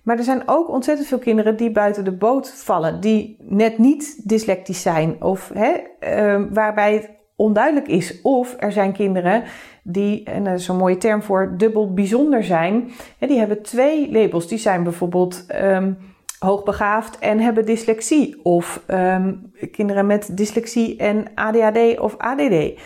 Maar 0.03 0.18
er 0.18 0.24
zijn 0.24 0.44
ook 0.46 0.70
ontzettend 0.70 1.08
veel 1.08 1.20
kinderen 1.20 1.58
die 1.58 1.72
buiten 1.72 2.03
de 2.03 2.12
boot 2.12 2.50
vallen, 2.50 3.00
die 3.00 3.38
net 3.39 3.77
niet 3.77 4.30
dyslectisch 4.30 4.82
zijn 4.82 5.24
of 5.24 5.51
hè, 5.53 5.74
uh, 6.00 6.46
waarbij 6.51 6.94
het 6.94 7.10
onduidelijk 7.36 7.88
is. 7.88 8.22
Of 8.22 8.56
er 8.60 8.72
zijn 8.72 8.94
kinderen 8.94 9.44
die, 9.84 10.24
en 10.24 10.44
dat 10.44 10.60
is 10.60 10.68
een 10.68 10.75
mooie 10.75 10.98
term 10.98 11.24
voor, 11.24 11.53
dubbel 11.58 11.94
bijzonder 11.94 12.44
zijn. 12.44 12.92
En 13.20 13.27
die 13.27 13.38
hebben 13.38 13.62
twee 13.62 14.12
labels. 14.12 14.48
Die 14.48 14.58
zijn 14.58 14.84
bijvoorbeeld 14.84 15.46
um, 15.62 15.98
hoogbegaafd 16.39 17.20
en 17.20 17.39
hebben 17.39 17.65
dyslexie. 17.65 18.39
Of 18.44 18.84
um, 18.88 19.51
kinderen 19.72 20.06
met 20.06 20.38
dyslexie 20.38 20.98
en 20.98 21.25
ADHD 21.36 22.00
of 22.00 22.18
ADD. 22.18 22.80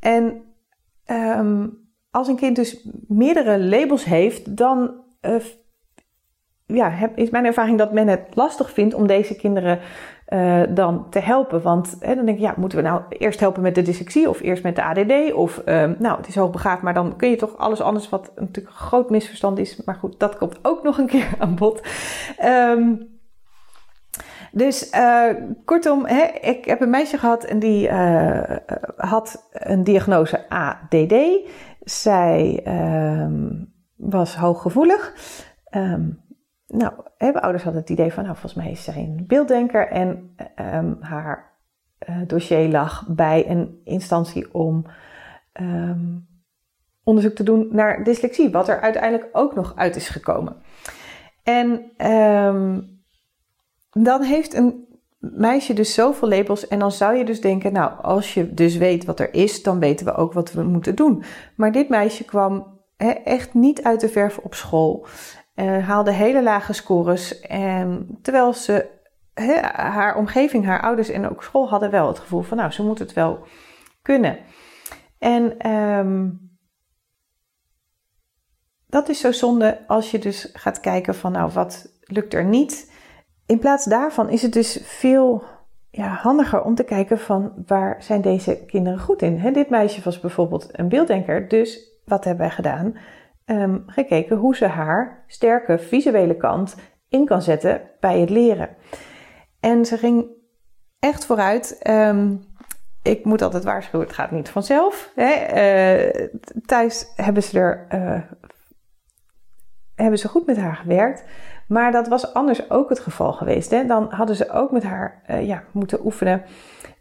En 0.00 0.42
um, 1.06 1.85
als 2.16 2.28
een 2.28 2.36
kind 2.36 2.56
dus 2.56 2.88
meerdere 3.08 3.58
labels 3.58 4.04
heeft, 4.04 4.56
dan 4.56 4.94
uh, 5.22 5.34
ja, 6.66 6.90
heb, 6.90 7.18
is 7.18 7.30
mijn 7.30 7.44
ervaring 7.44 7.78
dat 7.78 7.92
men 7.92 8.08
het 8.08 8.20
lastig 8.34 8.70
vindt 8.70 8.94
om 8.94 9.06
deze 9.06 9.36
kinderen 9.36 9.78
uh, 10.28 10.62
dan 10.68 11.10
te 11.10 11.18
helpen. 11.18 11.62
Want 11.62 11.96
hè, 12.00 12.14
dan 12.14 12.24
denk 12.24 12.38
ik, 12.38 12.44
ja, 12.44 12.54
moeten 12.56 12.78
we 12.78 12.84
nou 12.84 13.02
eerst 13.08 13.40
helpen 13.40 13.62
met 13.62 13.74
de 13.74 13.82
dyslexie 13.82 14.28
of 14.28 14.40
eerst 14.40 14.62
met 14.62 14.76
de 14.76 14.82
ADD? 14.82 15.32
Of, 15.32 15.62
uh, 15.66 15.90
nou, 15.98 16.16
het 16.16 16.28
is 16.28 16.36
hoogbegaafd, 16.36 16.82
maar 16.82 16.94
dan 16.94 17.16
kun 17.16 17.30
je 17.30 17.36
toch 17.36 17.56
alles 17.56 17.80
anders, 17.80 18.08
wat 18.08 18.32
natuurlijk 18.36 18.74
een 18.74 18.80
groot 18.80 19.10
misverstand 19.10 19.58
is. 19.58 19.84
Maar 19.84 19.94
goed, 19.94 20.20
dat 20.20 20.36
komt 20.38 20.58
ook 20.62 20.82
nog 20.82 20.98
een 20.98 21.06
keer 21.06 21.28
aan 21.38 21.54
bod. 21.54 21.82
Um, 22.44 23.14
dus 24.52 24.90
uh, 24.94 25.28
kortom, 25.64 26.06
hè, 26.06 26.22
ik 26.40 26.64
heb 26.64 26.80
een 26.80 26.90
meisje 26.90 27.18
gehad 27.18 27.44
en 27.44 27.58
die 27.58 27.90
had 28.96 29.48
een 29.52 29.84
diagnose 29.84 30.48
ADD. 30.48 31.14
Zij 31.86 32.66
um, 33.22 33.72
was 33.96 34.36
hooggevoelig. 34.36 35.14
Um, 35.70 36.20
nou, 36.66 36.92
hebben 37.16 37.42
ouders 37.42 37.64
hadden 37.64 37.80
het 37.80 37.90
idee 37.90 38.12
van, 38.12 38.22
nou, 38.22 38.36
volgens 38.36 38.62
mij 38.62 38.72
is 38.72 38.84
zij 38.84 38.96
een 38.96 39.24
beelddenker 39.26 39.88
en 39.88 40.36
um, 40.74 40.96
haar 41.00 41.58
uh, 42.08 42.16
dossier 42.26 42.68
lag 42.68 43.06
bij 43.08 43.50
een 43.50 43.80
instantie 43.84 44.54
om 44.54 44.86
onderzoek 47.04 47.34
te 47.34 47.42
doen 47.42 47.68
naar 47.70 48.04
dyslexie, 48.04 48.50
wat 48.50 48.68
er 48.68 48.80
uiteindelijk 48.80 49.28
ook 49.32 49.54
nog 49.54 49.76
uit 49.76 49.96
is 49.96 50.08
gekomen. 50.08 50.56
En 51.42 51.92
dan 53.90 54.22
heeft 54.22 54.54
een 54.54 54.85
meisje 55.18 55.72
dus 55.72 55.94
zoveel 55.94 56.28
labels 56.28 56.68
en 56.68 56.78
dan 56.78 56.92
zou 56.92 57.16
je 57.16 57.24
dus 57.24 57.40
denken, 57.40 57.72
nou, 57.72 58.02
als 58.02 58.34
je 58.34 58.54
dus 58.54 58.76
weet 58.76 59.04
wat 59.04 59.20
er 59.20 59.34
is, 59.34 59.62
dan 59.62 59.78
weten 59.78 60.06
we 60.06 60.14
ook 60.14 60.32
wat 60.32 60.52
we 60.52 60.62
moeten 60.62 60.94
doen. 60.94 61.24
Maar 61.56 61.72
dit 61.72 61.88
meisje 61.88 62.24
kwam 62.24 62.80
echt 63.24 63.54
niet 63.54 63.82
uit 63.82 64.00
de 64.00 64.08
verf 64.08 64.38
op 64.38 64.54
school. 64.54 65.06
Uh, 65.54 65.88
haalde 65.88 66.12
hele 66.12 66.42
lage 66.42 66.72
scores. 66.72 67.40
En 67.40 68.18
terwijl 68.22 68.52
ze, 68.52 68.88
haar 69.72 70.16
omgeving, 70.16 70.64
haar 70.64 70.82
ouders 70.82 71.08
en 71.08 71.30
ook 71.30 71.42
school 71.42 71.68
hadden 71.68 71.90
wel 71.90 72.06
het 72.06 72.18
gevoel 72.18 72.42
van, 72.42 72.56
nou, 72.56 72.70
ze 72.70 72.82
moet 72.82 72.98
het 72.98 73.12
wel 73.12 73.46
kunnen. 74.02 74.38
En 75.18 75.70
um, 75.70 76.46
dat 78.86 79.08
is 79.08 79.20
zo 79.20 79.32
zonde 79.32 79.86
als 79.86 80.10
je 80.10 80.18
dus 80.18 80.50
gaat 80.52 80.80
kijken 80.80 81.14
van, 81.14 81.32
nou, 81.32 81.50
wat 81.52 81.92
lukt 82.00 82.34
er 82.34 82.44
niet? 82.44 82.92
In 83.46 83.58
plaats 83.58 83.84
daarvan 83.84 84.30
is 84.30 84.42
het 84.42 84.52
dus 84.52 84.80
veel 84.82 85.42
ja, 85.90 86.08
handiger 86.08 86.62
om 86.62 86.74
te 86.74 86.84
kijken 86.84 87.18
van 87.18 87.52
waar 87.66 88.02
zijn 88.02 88.20
deze 88.20 88.64
kinderen 88.64 89.00
goed 89.00 89.22
in. 89.22 89.52
Dit 89.52 89.70
meisje 89.70 90.02
was 90.02 90.20
bijvoorbeeld 90.20 90.68
een 90.72 90.88
beelddenker, 90.88 91.48
dus 91.48 92.00
wat 92.04 92.24
hebben 92.24 92.46
wij 92.46 92.54
gedaan? 92.54 92.96
um, 93.46 93.82
gekeken 93.86 94.36
hoe 94.36 94.56
ze 94.56 94.66
haar 94.66 95.24
sterke 95.26 95.78
visuele 95.78 96.36
kant 96.36 96.76
in 97.08 97.24
kan 97.24 97.42
zetten 97.42 97.80
bij 98.00 98.20
het 98.20 98.30
leren. 98.30 98.68
En 99.60 99.84
ze 99.84 99.98
ging 99.98 100.26
echt 100.98 101.26
vooruit. 101.26 101.80
Um, 101.90 102.44
ik 103.02 103.24
moet 103.24 103.42
altijd 103.42 103.64
waarschuwen, 103.64 104.06
het 104.06 104.16
gaat 104.16 104.30
niet 104.30 104.48
vanzelf. 104.48 105.12
Hè. 105.14 105.32
Uh, 106.14 106.28
thuis 106.66 107.12
hebben 107.16 107.42
ze 107.42 107.58
er 107.58 107.86
uh, 107.94 108.20
hebben 109.94 110.18
ze 110.18 110.28
goed 110.28 110.46
met 110.46 110.56
haar 110.56 110.76
gewerkt. 110.76 111.24
Maar 111.68 111.92
dat 111.92 112.08
was 112.08 112.34
anders 112.34 112.70
ook 112.70 112.88
het 112.88 113.00
geval 113.00 113.32
geweest. 113.32 113.70
Hè. 113.70 113.84
Dan 113.84 114.06
hadden 114.10 114.36
ze 114.36 114.50
ook 114.50 114.70
met 114.70 114.82
haar 114.82 115.22
uh, 115.30 115.46
ja, 115.46 115.64
moeten 115.72 116.04
oefenen. 116.04 116.42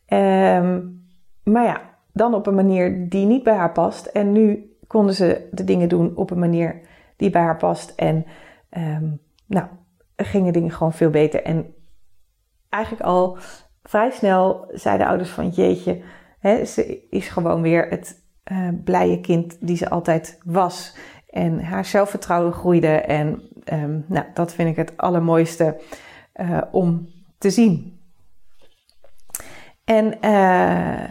Um, 0.07 1.03
maar 1.43 1.65
ja, 1.65 1.81
dan 2.13 2.34
op 2.34 2.48
een 2.48 2.55
manier 2.55 3.10
die 3.10 3.25
niet 3.25 3.43
bij 3.43 3.55
haar 3.55 3.72
past. 3.72 4.05
En 4.05 4.31
nu 4.31 4.75
konden 4.88 5.15
ze 5.15 5.48
de 5.51 5.63
dingen 5.63 5.89
doen 5.89 6.15
op 6.15 6.31
een 6.31 6.39
manier 6.39 6.81
die 7.15 7.29
bij 7.29 7.41
haar 7.41 7.57
past. 7.57 7.93
En 7.95 8.25
um, 8.77 9.19
nou, 9.45 9.67
gingen 10.15 10.53
dingen 10.53 10.72
gewoon 10.72 10.93
veel 10.93 11.10
beter. 11.10 11.43
En 11.43 11.74
eigenlijk 12.69 13.03
al 13.03 13.38
vrij 13.84 14.12
snel 14.12 14.65
zeiden 14.72 15.03
de 15.05 15.10
ouders 15.10 15.31
van 15.31 15.50
jeetje, 15.50 16.01
hè, 16.39 16.65
ze 16.65 17.07
is 17.10 17.27
gewoon 17.27 17.62
weer 17.62 17.88
het 17.89 18.24
uh, 18.51 18.69
blije 18.84 19.19
kind 19.22 19.57
die 19.60 19.77
ze 19.77 19.89
altijd 19.89 20.39
was. 20.45 20.98
En 21.36 21.63
haar 21.63 21.86
zelfvertrouwen 21.86 22.54
groeide. 22.54 22.88
En 22.88 23.42
um, 23.74 24.06
nou, 24.08 24.25
dat 24.34 24.54
vind 24.54 24.70
ik 24.70 24.75
het 24.75 24.98
allermooiste 24.98 25.82
uh, 26.36 26.62
om 26.72 27.10
te 27.38 27.50
zien. 27.50 28.00
En 29.84 30.18
uh, 30.22 31.04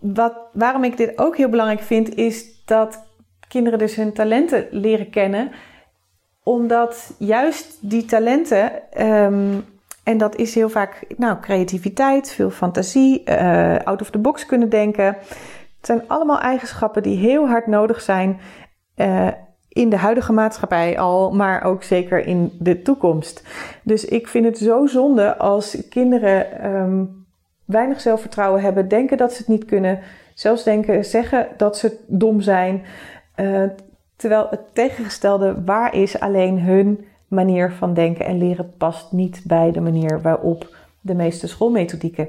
wat, 0.00 0.34
waarom 0.52 0.84
ik 0.84 0.96
dit 0.96 1.18
ook 1.18 1.36
heel 1.36 1.48
belangrijk 1.48 1.80
vind, 1.82 2.14
is 2.14 2.64
dat 2.64 3.04
kinderen 3.48 3.78
dus 3.78 3.96
hun 3.96 4.12
talenten 4.12 4.66
leren 4.70 5.10
kennen. 5.10 5.50
Omdat 6.42 7.14
juist 7.18 7.78
die 7.80 8.04
talenten, 8.04 8.72
um, 9.06 9.64
en 10.04 10.18
dat 10.18 10.36
is 10.36 10.54
heel 10.54 10.68
vaak 10.68 11.04
nou, 11.16 11.40
creativiteit, 11.40 12.30
veel 12.30 12.50
fantasie, 12.50 13.22
uh, 13.24 13.76
out 13.76 14.00
of 14.00 14.10
the 14.10 14.18
box 14.18 14.46
kunnen 14.46 14.68
denken. 14.68 15.16
Het 15.78 15.86
zijn 15.86 16.08
allemaal 16.08 16.40
eigenschappen 16.40 17.02
die 17.02 17.16
heel 17.16 17.48
hard 17.48 17.66
nodig 17.66 18.00
zijn 18.00 18.40
uh, 18.96 19.28
in 19.68 19.88
de 19.88 19.96
huidige 19.96 20.32
maatschappij 20.32 20.98
al, 20.98 21.34
maar 21.34 21.62
ook 21.62 21.82
zeker 21.82 22.26
in 22.26 22.52
de 22.58 22.82
toekomst. 22.82 23.42
Dus 23.82 24.04
ik 24.04 24.28
vind 24.28 24.44
het 24.44 24.58
zo 24.58 24.86
zonde 24.86 25.36
als 25.36 25.88
kinderen 25.88 26.66
um, 26.74 27.26
weinig 27.64 28.00
zelfvertrouwen 28.00 28.62
hebben, 28.62 28.88
denken 28.88 29.16
dat 29.16 29.32
ze 29.32 29.38
het 29.38 29.48
niet 29.48 29.64
kunnen, 29.64 30.00
zelfs 30.34 30.62
denken, 30.62 31.04
zeggen 31.04 31.48
dat 31.56 31.76
ze 31.76 31.98
dom 32.06 32.40
zijn. 32.40 32.82
Uh, 33.36 33.62
terwijl 34.16 34.46
het 34.50 34.74
tegengestelde 34.74 35.64
waar 35.64 35.94
is, 35.94 36.20
alleen 36.20 36.60
hun 36.60 37.04
manier 37.28 37.72
van 37.72 37.94
denken 37.94 38.24
en 38.24 38.38
leren 38.38 38.72
past 38.78 39.12
niet 39.12 39.40
bij 39.44 39.70
de 39.72 39.80
manier 39.80 40.20
waarop 40.22 40.76
de 41.00 41.14
meeste 41.14 41.48
schoolmethodieken 41.48 42.28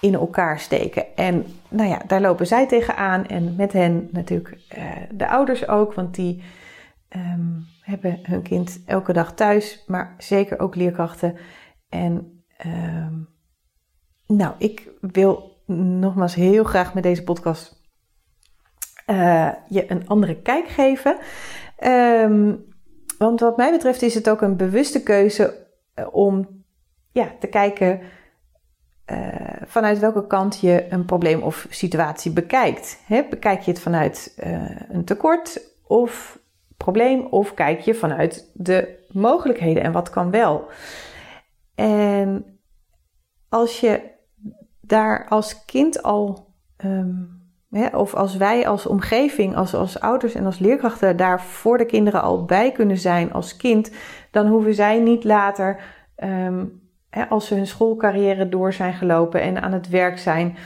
in 0.00 0.14
elkaar 0.14 0.58
steken. 0.58 1.16
En 1.16 1.46
nou 1.68 1.88
ja, 1.88 2.02
daar 2.06 2.20
lopen 2.20 2.46
zij 2.46 2.66
tegenaan 2.66 3.26
en 3.26 3.54
met 3.56 3.72
hen 3.72 4.08
natuurlijk 4.12 4.58
uh, 4.78 4.84
de 5.10 5.28
ouders 5.28 5.68
ook, 5.68 5.94
want 5.94 6.14
die 6.14 6.42
um, 7.16 7.66
hebben 7.80 8.18
hun 8.22 8.42
kind 8.42 8.80
elke 8.86 9.12
dag 9.12 9.34
thuis, 9.34 9.84
maar 9.86 10.14
zeker 10.18 10.58
ook 10.58 10.74
leerkrachten. 10.74 11.36
En 11.88 12.44
um, 12.66 13.28
nou, 14.26 14.54
ik 14.58 14.90
wil 15.00 15.62
nogmaals 15.76 16.34
heel 16.34 16.64
graag 16.64 16.94
met 16.94 17.02
deze 17.02 17.24
podcast 17.24 17.80
uh, 19.06 19.50
je 19.68 19.90
een 19.90 20.08
andere 20.08 20.42
kijk 20.42 20.68
geven. 20.68 21.18
Um, 21.84 22.68
want 23.18 23.40
wat 23.40 23.56
mij 23.56 23.70
betreft 23.70 24.02
is 24.02 24.14
het 24.14 24.30
ook 24.30 24.40
een 24.40 24.56
bewuste 24.56 25.02
keuze 25.02 25.66
uh, 25.94 26.06
om 26.10 26.64
ja, 27.12 27.32
te 27.40 27.46
kijken 27.46 28.00
uh, 29.10 29.16
vanuit 29.66 29.98
welke 29.98 30.26
kant 30.26 30.60
je 30.60 30.86
een 30.90 31.04
probleem 31.04 31.42
of 31.42 31.66
situatie 31.70 32.32
bekijkt. 32.32 33.00
Bekijk 33.30 33.60
je 33.60 33.70
het 33.70 33.80
vanuit 33.80 34.34
een 34.88 35.04
tekort 35.04 35.60
of 35.86 36.38
probleem 36.76 37.26
of 37.26 37.54
kijk 37.54 37.80
je 37.80 37.94
vanuit 37.94 38.50
de 38.54 39.06
mogelijkheden 39.08 39.82
en 39.82 39.92
wat 39.92 40.10
kan 40.10 40.30
wel. 40.30 40.68
En 41.74 42.58
als 43.48 43.80
je 43.80 44.00
daar 44.80 45.26
als 45.28 45.64
kind 45.64 46.02
al, 46.02 46.54
hè, 47.70 47.86
of 47.96 48.14
als 48.14 48.36
wij 48.36 48.68
als 48.68 48.86
omgeving, 48.86 49.56
als, 49.56 49.74
als 49.74 50.00
ouders 50.00 50.34
en 50.34 50.44
als 50.44 50.58
leerkrachten 50.58 51.16
daar 51.16 51.42
voor 51.42 51.78
de 51.78 51.86
kinderen 51.86 52.22
al 52.22 52.44
bij 52.44 52.72
kunnen 52.72 52.98
zijn 52.98 53.32
als 53.32 53.56
kind, 53.56 53.90
dan 54.30 54.46
hoeven 54.46 54.74
zij 54.74 55.00
niet 55.00 55.24
later, 55.24 55.80
um, 56.16 56.89
hè, 57.10 57.28
als 57.28 57.46
ze 57.46 57.54
hun 57.54 57.66
schoolcarrière 57.66 58.48
door 58.48 58.72
zijn 58.72 58.94
gelopen 58.94 59.40
en 59.40 59.62
aan 59.62 59.72
het 59.72 59.88
werk 59.88 60.18
zijn, 60.18 60.56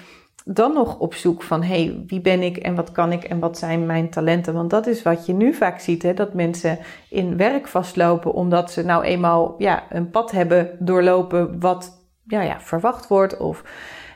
dan 0.44 0.72
nog 0.72 0.98
op 0.98 1.14
zoek 1.14 1.42
van 1.42 1.62
hé, 1.62 1.84
hey, 1.84 2.04
wie 2.06 2.20
ben 2.20 2.42
ik 2.42 2.56
en 2.56 2.74
wat 2.74 2.92
kan 2.92 3.12
ik 3.12 3.24
en 3.24 3.38
wat 3.38 3.58
zijn 3.58 3.86
mijn 3.86 4.10
talenten? 4.10 4.54
Want 4.54 4.70
dat 4.70 4.86
is 4.86 5.02
wat 5.02 5.26
je 5.26 5.32
nu 5.32 5.54
vaak 5.54 5.78
ziet, 5.78 6.02
hè, 6.02 6.14
dat 6.14 6.34
mensen 6.34 6.78
in 7.10 7.36
werk 7.36 7.68
vastlopen 7.68 8.32
omdat 8.32 8.70
ze 8.70 8.84
nou 8.84 9.04
eenmaal 9.04 9.54
ja, 9.58 9.82
een 9.90 10.10
pad 10.10 10.30
hebben 10.30 10.76
doorlopen 10.78 11.60
wat 11.60 12.08
ja, 12.26 12.42
ja, 12.42 12.60
verwacht 12.60 13.08
wordt 13.08 13.36
of 13.36 13.64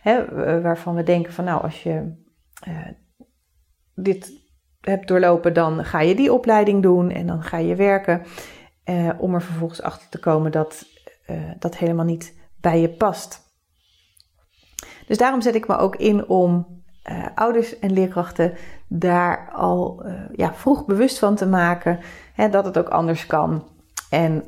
hè, 0.02 0.24
waarvan 0.60 0.94
we 0.94 1.02
denken 1.02 1.32
van 1.32 1.44
nou, 1.44 1.62
als 1.62 1.82
je 1.82 2.12
uh, 2.68 2.88
dit 3.94 4.32
hebt 4.80 5.08
doorlopen, 5.08 5.54
dan 5.54 5.84
ga 5.84 6.00
je 6.00 6.14
die 6.14 6.32
opleiding 6.32 6.82
doen 6.82 7.10
en 7.10 7.26
dan 7.26 7.42
ga 7.42 7.58
je 7.58 7.74
werken. 7.74 8.22
Uh, 8.84 9.10
om 9.18 9.34
er 9.34 9.42
vervolgens 9.42 9.82
achter 9.82 10.08
te 10.08 10.18
komen 10.18 10.52
dat 10.52 10.86
uh, 11.30 11.50
dat 11.58 11.76
helemaal 11.76 12.04
niet 12.04 12.34
bij 12.60 12.80
je 12.80 12.88
past. 12.88 13.46
Dus 15.06 15.18
daarom 15.18 15.40
zet 15.40 15.54
ik 15.54 15.68
me 15.68 15.76
ook 15.76 15.96
in 15.96 16.28
om 16.28 16.82
uh, 17.10 17.26
ouders 17.34 17.78
en 17.78 17.92
leerkrachten 17.92 18.54
daar 18.88 19.50
al 19.52 20.06
uh, 20.06 20.22
ja, 20.36 20.54
vroeg 20.54 20.84
bewust 20.84 21.18
van 21.18 21.34
te 21.34 21.46
maken 21.46 22.00
hè, 22.34 22.48
dat 22.48 22.64
het 22.64 22.78
ook 22.78 22.88
anders 22.88 23.26
kan. 23.26 23.68
En 24.10 24.44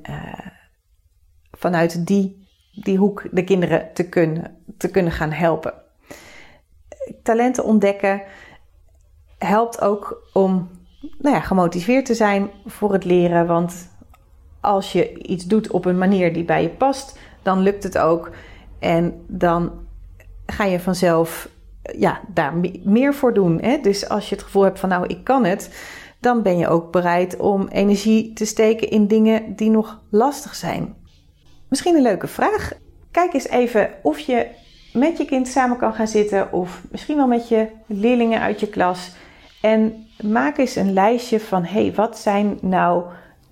vanuit 1.51 2.07
die, 2.07 2.49
die 2.83 2.99
hoek 2.99 3.29
de 3.31 3.45
kinderen 3.45 3.95
te 3.95 4.09
kunnen, 4.09 4.63
te 4.79 4.91
kunnen 4.91 5.13
gaan 5.13 5.33
helpen. 5.33 5.75
Talenten 7.23 7.65
ontdekken 7.65 8.23
helpt 9.39 9.81
ook 9.81 10.31
om 10.33 10.71
nou 11.19 11.35
ja, 11.35 11.41
gemotiveerd 11.41 12.07
te 12.07 12.15
zijn 12.15 12.51
voor 12.67 12.93
het 12.93 13.05
leren. 13.05 13.47
Want 13.47 13.91
als 14.61 14.93
je 14.93 15.19
iets 15.19 15.45
doet 15.45 15.71
op 15.71 15.85
een 15.85 15.99
manier 15.99 16.33
die 16.33 16.45
bij 16.45 16.63
je 16.63 16.69
past, 16.69 17.19
dan 17.43 17.61
lukt 17.61 17.83
het 17.83 17.99
ook. 17.99 18.31
En 18.79 19.25
dan 19.27 19.73
ga 20.47 20.65
je 20.65 20.81
vanzelf 20.81 21.49
ja, 21.99 22.21
daar 22.35 22.55
meer 22.85 23.15
voor 23.15 23.35
doen. 23.35 23.61
Hè? 23.61 23.79
Dus 23.81 24.09
als 24.09 24.29
je 24.29 24.35
het 24.35 24.45
gevoel 24.45 24.63
hebt 24.63 24.81
van 24.81 24.89
nou, 24.89 25.07
ik 25.07 25.25
kan 25.25 25.45
het, 25.45 25.71
dan 26.21 26.43
ben 26.43 26.59
je 26.59 26.69
ook 26.69 26.93
bereid 26.93 27.37
om 27.37 27.69
energie 27.69 28.33
te 28.33 28.45
steken 28.45 28.91
in 28.91 29.07
dingen 29.07 29.57
die 29.57 29.71
nog 29.71 30.01
lastig 30.11 30.55
zijn. 30.55 30.95
Misschien 31.69 31.97
een 31.97 32.03
leuke 32.03 32.27
vraag. 32.27 32.73
Kijk 33.11 33.33
eens 33.35 33.49
even 33.49 33.91
of 34.03 34.19
je 34.19 34.47
met 34.93 35.19
je 35.19 35.25
kind 35.25 35.49
samen 35.49 35.77
kan 35.77 35.95
gaan 35.95 36.09
zitten 36.09 36.53
of 36.53 36.83
misschien 36.91 37.17
wel 37.17 37.27
met 37.27 37.49
je 37.49 37.67
leerlingen 37.87 38.41
uit 38.41 38.61
je 38.61 38.69
klas. 38.69 39.13
En 39.61 40.07
maak 40.23 40.59
eens 40.59 40.77
een 40.77 40.93
lijstje 40.93 41.41
van 41.41 41.65
hey, 41.65 41.93
wat 41.95 42.19
zijn 42.19 42.59
nou 42.61 43.05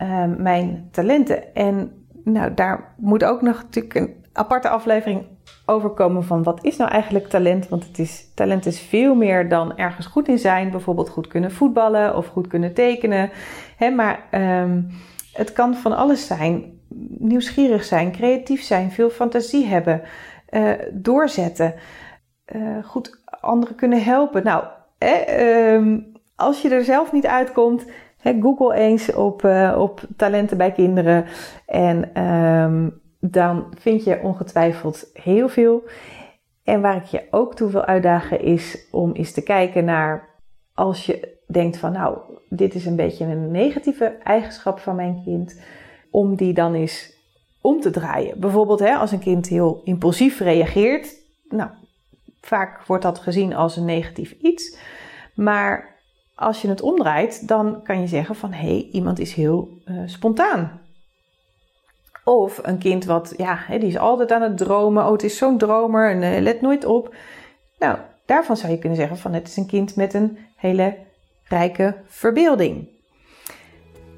uh, 0.02 0.24
mijn 0.36 0.88
talenten? 0.90 1.54
En 1.54 1.92
nou, 2.24 2.54
daar 2.54 2.94
moet 2.96 3.24
ook 3.24 3.42
nog 3.42 3.62
natuurlijk 3.62 3.94
een 3.94 4.24
aparte 4.32 4.68
aflevering 4.68 5.26
overkomen 5.66 6.24
van 6.24 6.42
wat 6.42 6.64
is 6.64 6.76
nou 6.76 6.90
eigenlijk 6.90 7.28
talent? 7.28 7.68
Want 7.68 7.86
het 7.86 7.98
is, 7.98 8.32
talent 8.34 8.66
is 8.66 8.80
veel 8.80 9.14
meer 9.14 9.48
dan 9.48 9.76
ergens 9.76 10.06
goed 10.06 10.28
in 10.28 10.38
zijn. 10.38 10.70
Bijvoorbeeld 10.70 11.08
goed 11.08 11.26
kunnen 11.26 11.52
voetballen 11.52 12.16
of 12.16 12.26
goed 12.26 12.46
kunnen 12.46 12.74
tekenen. 12.74 13.30
Hè, 13.76 13.90
maar 13.90 14.22
um, 14.62 14.90
het 15.32 15.52
kan 15.52 15.74
van 15.74 15.96
alles 15.96 16.26
zijn. 16.26 16.80
Nieuwsgierig 17.18 17.84
zijn, 17.84 18.12
creatief 18.12 18.62
zijn, 18.62 18.90
veel 18.90 19.10
fantasie 19.10 19.66
hebben, 19.66 20.02
uh, 20.50 20.70
doorzetten, 20.92 21.74
uh, 22.54 22.84
goed 22.84 23.22
anderen 23.40 23.74
kunnen 23.74 24.02
helpen. 24.02 24.44
Nou, 24.44 24.64
um, 25.74 26.12
als 26.36 26.62
je 26.62 26.68
er 26.68 26.84
zelf 26.84 27.12
niet 27.12 27.26
uitkomt, 27.26 27.84
Google 28.22 28.74
eens 28.74 29.14
op, 29.14 29.42
uh, 29.42 29.76
op 29.78 30.00
talenten 30.16 30.56
bij 30.56 30.72
kinderen 30.72 31.24
en 31.66 32.24
um, 32.24 33.00
dan 33.20 33.66
vind 33.78 34.04
je 34.04 34.20
ongetwijfeld 34.22 35.10
heel 35.12 35.48
veel. 35.48 35.82
En 36.64 36.80
waar 36.80 36.96
ik 36.96 37.04
je 37.04 37.22
ook 37.30 37.54
toe 37.54 37.70
wil 37.70 37.84
uitdagen 37.84 38.40
is 38.40 38.88
om 38.90 39.12
eens 39.12 39.32
te 39.32 39.42
kijken 39.42 39.84
naar 39.84 40.28
als 40.74 41.06
je 41.06 41.36
denkt 41.46 41.76
van 41.76 41.92
nou, 41.92 42.18
dit 42.48 42.74
is 42.74 42.86
een 42.86 42.96
beetje 42.96 43.24
een 43.24 43.50
negatieve 43.50 44.16
eigenschap 44.22 44.78
van 44.78 44.96
mijn 44.96 45.22
kind, 45.24 45.60
om 46.10 46.36
die 46.36 46.52
dan 46.52 46.74
eens 46.74 47.16
om 47.60 47.80
te 47.80 47.90
draaien. 47.90 48.40
Bijvoorbeeld 48.40 48.78
hè, 48.78 48.94
als 48.94 49.12
een 49.12 49.18
kind 49.18 49.48
heel 49.48 49.80
impulsief 49.84 50.40
reageert, 50.40 51.14
nou, 51.48 51.70
vaak 52.40 52.82
wordt 52.86 53.02
dat 53.02 53.18
gezien 53.18 53.54
als 53.54 53.76
een 53.76 53.84
negatief 53.84 54.30
iets. 54.30 54.78
Maar 55.34 55.97
als 56.38 56.62
je 56.62 56.68
het 56.68 56.80
omdraait, 56.80 57.48
dan 57.48 57.82
kan 57.82 58.00
je 58.00 58.06
zeggen 58.06 58.34
van 58.34 58.52
hé, 58.52 58.66
hey, 58.66 58.88
iemand 58.92 59.18
is 59.18 59.32
heel 59.32 59.68
uh, 59.86 60.02
spontaan. 60.06 60.80
Of 62.24 62.60
een 62.62 62.78
kind 62.78 63.04
wat, 63.04 63.34
ja, 63.36 63.58
die 63.68 63.88
is 63.88 63.98
altijd 63.98 64.32
aan 64.32 64.42
het 64.42 64.56
dromen. 64.56 65.04
Oh, 65.04 65.12
het 65.12 65.22
is 65.22 65.36
zo'n 65.36 65.58
dromer 65.58 66.10
en 66.10 66.22
uh, 66.22 66.40
let 66.40 66.60
nooit 66.60 66.84
op. 66.84 67.14
Nou, 67.78 67.98
daarvan 68.26 68.56
zou 68.56 68.72
je 68.72 68.78
kunnen 68.78 68.98
zeggen 68.98 69.16
van 69.16 69.32
het 69.32 69.48
is 69.48 69.56
een 69.56 69.66
kind 69.66 69.96
met 69.96 70.14
een 70.14 70.38
hele 70.56 70.96
rijke 71.44 71.96
verbeelding. 72.06 72.88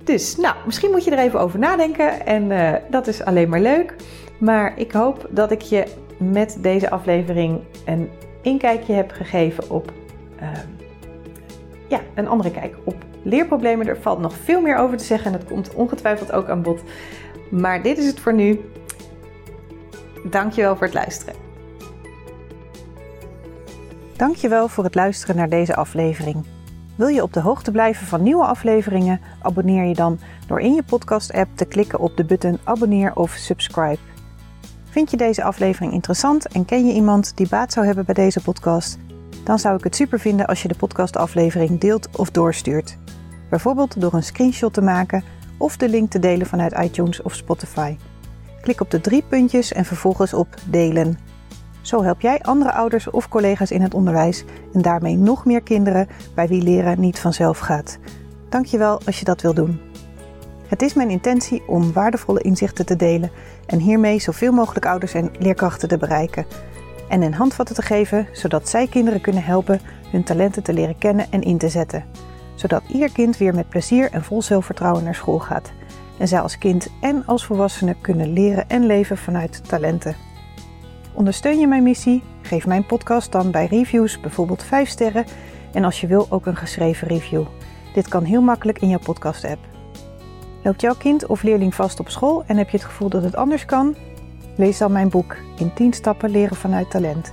Dus, 0.04 0.36
nou, 0.36 0.56
misschien 0.66 0.90
moet 0.90 1.04
je 1.04 1.10
er 1.10 1.18
even 1.18 1.40
over 1.40 1.58
nadenken 1.58 2.26
en 2.26 2.50
uh, 2.50 2.74
dat 2.90 3.06
is 3.06 3.24
alleen 3.24 3.48
maar 3.48 3.60
leuk. 3.60 3.94
Maar 4.38 4.78
ik 4.78 4.92
hoop 4.92 5.28
dat 5.30 5.50
ik 5.50 5.62
je 5.62 5.86
met 6.18 6.58
deze 6.60 6.90
aflevering 6.90 7.60
een 7.84 8.10
inkijkje 8.42 8.92
heb 8.92 9.10
gegeven 9.10 9.70
op, 9.70 9.92
uh, 10.42 10.48
ja, 11.90 12.00
een 12.14 12.28
andere 12.28 12.50
kijk 12.50 12.76
op 12.84 13.04
leerproblemen. 13.22 13.86
Er 13.86 14.00
valt 14.00 14.18
nog 14.18 14.34
veel 14.34 14.60
meer 14.60 14.76
over 14.76 14.96
te 14.96 15.04
zeggen 15.04 15.32
en 15.32 15.38
dat 15.38 15.48
komt 15.48 15.74
ongetwijfeld 15.74 16.32
ook 16.32 16.48
aan 16.48 16.62
bod. 16.62 16.82
Maar 17.50 17.82
dit 17.82 17.98
is 17.98 18.06
het 18.06 18.20
voor 18.20 18.34
nu. 18.34 18.60
Dankjewel 20.24 20.76
voor 20.76 20.86
het 20.86 20.94
luisteren. 20.94 21.34
Dankjewel 24.16 24.68
voor 24.68 24.84
het 24.84 24.94
luisteren 24.94 25.36
naar 25.36 25.48
deze 25.48 25.74
aflevering. 25.74 26.44
Wil 26.96 27.08
je 27.08 27.22
op 27.22 27.32
de 27.32 27.40
hoogte 27.40 27.70
blijven 27.70 28.06
van 28.06 28.22
nieuwe 28.22 28.44
afleveringen? 28.44 29.20
Abonneer 29.42 29.84
je 29.84 29.94
dan 29.94 30.18
door 30.46 30.60
in 30.60 30.74
je 30.74 30.82
podcast-app 30.82 31.56
te 31.56 31.64
klikken 31.64 31.98
op 31.98 32.16
de 32.16 32.24
button 32.24 32.58
abonneer 32.64 33.14
of 33.14 33.30
subscribe. 33.30 33.98
Vind 34.90 35.10
je 35.10 35.16
deze 35.16 35.42
aflevering 35.42 35.92
interessant 35.92 36.48
en 36.48 36.64
ken 36.64 36.86
je 36.86 36.92
iemand 36.92 37.36
die 37.36 37.48
baat 37.48 37.72
zou 37.72 37.86
hebben 37.86 38.04
bij 38.04 38.14
deze 38.14 38.42
podcast? 38.42 38.98
Dan 39.44 39.58
zou 39.58 39.76
ik 39.76 39.84
het 39.84 39.96
super 39.96 40.20
vinden 40.20 40.46
als 40.46 40.62
je 40.62 40.68
de 40.68 40.74
podcastaflevering 40.74 41.80
deelt 41.80 42.16
of 42.16 42.30
doorstuurt. 42.30 42.98
Bijvoorbeeld 43.50 44.00
door 44.00 44.14
een 44.14 44.22
screenshot 44.22 44.72
te 44.72 44.82
maken 44.82 45.24
of 45.58 45.76
de 45.76 45.88
link 45.88 46.10
te 46.10 46.18
delen 46.18 46.46
vanuit 46.46 46.78
iTunes 46.78 47.22
of 47.22 47.34
Spotify. 47.34 47.96
Klik 48.60 48.80
op 48.80 48.90
de 48.90 49.00
drie 49.00 49.22
puntjes 49.22 49.72
en 49.72 49.84
vervolgens 49.84 50.34
op 50.34 50.48
delen. 50.70 51.18
Zo 51.80 52.02
help 52.02 52.20
jij 52.20 52.40
andere 52.42 52.72
ouders 52.72 53.10
of 53.10 53.28
collega's 53.28 53.70
in 53.70 53.82
het 53.82 53.94
onderwijs 53.94 54.44
en 54.72 54.82
daarmee 54.82 55.16
nog 55.16 55.44
meer 55.44 55.62
kinderen 55.62 56.08
bij 56.34 56.48
wie 56.48 56.62
leren 56.62 57.00
niet 57.00 57.18
vanzelf 57.18 57.58
gaat. 57.58 57.98
Dankjewel 58.48 59.00
als 59.06 59.18
je 59.18 59.24
dat 59.24 59.42
wil 59.42 59.54
doen. 59.54 59.80
Het 60.66 60.82
is 60.82 60.94
mijn 60.94 61.10
intentie 61.10 61.62
om 61.66 61.92
waardevolle 61.92 62.40
inzichten 62.40 62.86
te 62.86 62.96
delen 62.96 63.30
en 63.66 63.78
hiermee 63.78 64.20
zoveel 64.20 64.52
mogelijk 64.52 64.86
ouders 64.86 65.14
en 65.14 65.30
leerkrachten 65.38 65.88
te 65.88 65.96
bereiken. 65.96 66.46
En 67.10 67.22
een 67.22 67.34
handvatten 67.34 67.74
te 67.74 67.82
geven 67.82 68.28
zodat 68.32 68.68
zij 68.68 68.86
kinderen 68.86 69.20
kunnen 69.20 69.44
helpen 69.44 69.80
hun 70.10 70.22
talenten 70.22 70.62
te 70.62 70.72
leren 70.72 70.98
kennen 70.98 71.26
en 71.30 71.42
in 71.42 71.58
te 71.58 71.68
zetten 71.68 72.04
zodat 72.60 72.82
ieder 72.88 73.12
kind 73.12 73.36
weer 73.36 73.54
met 73.54 73.68
plezier 73.68 74.10
en 74.12 74.24
vol 74.24 74.42
zelfvertrouwen 74.42 75.04
naar 75.04 75.14
school 75.14 75.38
gaat. 75.38 75.72
En 76.18 76.28
zij 76.28 76.40
als 76.40 76.58
kind 76.58 76.88
en 77.00 77.26
als 77.26 77.44
volwassene 77.44 77.96
kunnen 78.00 78.32
leren 78.32 78.68
en 78.68 78.86
leven 78.86 79.18
vanuit 79.18 79.68
talenten. 79.68 80.16
Ondersteun 81.12 81.58
je 81.58 81.66
mijn 81.66 81.82
missie? 81.82 82.22
Geef 82.42 82.66
mijn 82.66 82.86
podcast 82.86 83.32
dan 83.32 83.50
bij 83.50 83.66
reviews 83.66 84.20
bijvoorbeeld 84.20 84.62
5 84.62 84.88
sterren 84.88 85.24
en 85.72 85.84
als 85.84 86.00
je 86.00 86.06
wil 86.06 86.26
ook 86.30 86.46
een 86.46 86.56
geschreven 86.56 87.08
review. 87.08 87.44
Dit 87.94 88.08
kan 88.08 88.24
heel 88.24 88.42
makkelijk 88.42 88.80
in 88.80 88.88
jouw 88.88 88.98
podcast-app. 88.98 89.60
Loopt 90.62 90.80
jouw 90.80 90.94
kind 90.94 91.26
of 91.26 91.42
leerling 91.42 91.74
vast 91.74 92.00
op 92.00 92.08
school 92.08 92.44
en 92.46 92.56
heb 92.56 92.70
je 92.70 92.76
het 92.76 92.86
gevoel 92.86 93.08
dat 93.08 93.22
het 93.22 93.36
anders 93.36 93.64
kan? 93.64 93.96
Lees 94.60 94.78
dan 94.78 94.92
mijn 94.92 95.08
boek 95.08 95.36
In 95.56 95.72
10 95.74 95.92
stappen 95.92 96.30
leren 96.30 96.56
vanuit 96.56 96.90
talent. 96.90 97.32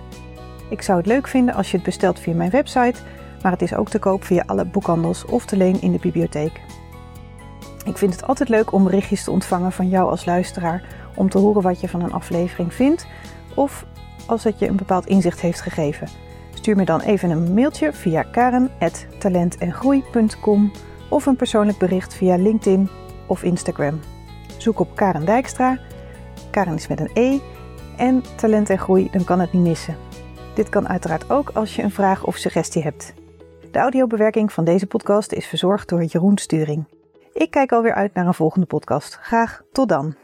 Ik 0.69 0.81
zou 0.81 0.97
het 0.97 1.07
leuk 1.07 1.27
vinden 1.27 1.55
als 1.55 1.71
je 1.71 1.77
het 1.77 1.85
bestelt 1.85 2.19
via 2.19 2.33
mijn 2.33 2.49
website 2.49 2.99
maar 3.41 3.51
het 3.51 3.61
is 3.61 3.75
ook 3.75 3.89
te 3.89 3.99
koop 3.99 4.23
via 4.23 4.43
alle 4.45 4.65
boekhandels 4.65 5.25
of 5.25 5.45
te 5.45 5.57
leen 5.57 5.81
in 5.81 5.91
de 5.91 5.99
bibliotheek. 5.99 6.61
Ik 7.85 7.97
vind 7.97 8.13
het 8.13 8.27
altijd 8.27 8.49
leuk 8.49 8.71
om 8.71 8.83
berichtjes 8.83 9.23
te 9.23 9.31
ontvangen 9.31 9.71
van 9.71 9.89
jou 9.89 10.09
als 10.09 10.25
luisteraar 10.25 10.83
om 11.15 11.29
te 11.29 11.37
horen 11.37 11.61
wat 11.61 11.81
je 11.81 11.89
van 11.89 12.01
een 12.01 12.13
aflevering 12.13 12.73
vindt 12.73 13.07
of 13.55 13.85
als 14.25 14.43
het 14.43 14.59
je 14.59 14.67
een 14.67 14.75
bepaald 14.75 15.05
inzicht 15.05 15.39
heeft 15.39 15.61
gegeven. 15.61 16.07
Stuur 16.53 16.75
me 16.75 16.85
dan 16.85 16.99
even 16.99 17.29
een 17.29 17.53
mailtje 17.53 17.93
via 17.93 18.21
karen.talentengroei.com 18.21 20.71
of 21.09 21.25
een 21.25 21.35
persoonlijk 21.35 21.77
bericht 21.77 22.13
via 22.13 22.35
LinkedIn 22.35 22.89
of 23.25 23.43
Instagram. 23.43 23.99
Zoek 24.57 24.79
op 24.79 24.95
Karen 24.95 25.25
Dijkstra. 25.25 25.86
Karen 26.57 26.75
is 26.75 26.87
met 26.87 26.99
een 26.99 27.11
E 27.13 27.39
en 27.97 28.23
talent 28.35 28.69
en 28.69 28.77
groei, 28.79 29.09
dan 29.11 29.23
kan 29.23 29.39
het 29.39 29.53
niet 29.53 29.63
missen. 29.63 29.97
Dit 30.55 30.69
kan 30.69 30.87
uiteraard 30.87 31.29
ook 31.29 31.49
als 31.49 31.75
je 31.75 31.83
een 31.83 31.91
vraag 31.91 32.25
of 32.25 32.35
suggestie 32.35 32.83
hebt. 32.83 33.13
De 33.71 33.79
audiobewerking 33.79 34.53
van 34.53 34.63
deze 34.63 34.87
podcast 34.87 35.31
is 35.31 35.47
verzorgd 35.47 35.89
door 35.89 36.03
Jeroen 36.03 36.37
Sturing. 36.37 36.85
Ik 37.33 37.51
kijk 37.51 37.71
alweer 37.71 37.93
uit 37.93 38.13
naar 38.13 38.27
een 38.27 38.33
volgende 38.33 38.65
podcast. 38.65 39.17
Graag 39.21 39.61
tot 39.71 39.89
dan. 39.89 40.15